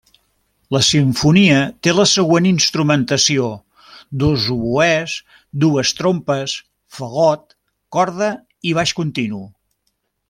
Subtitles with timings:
[0.75, 1.57] La simfonia
[1.87, 3.51] té la següent instrumentació:
[4.25, 5.13] dos oboès,
[5.65, 6.57] dues trompes,
[7.01, 7.57] fagot,
[7.99, 8.33] corda
[8.71, 9.45] i baix continu.